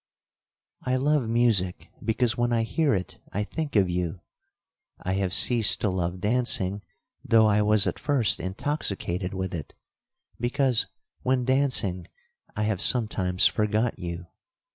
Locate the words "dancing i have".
11.45-12.81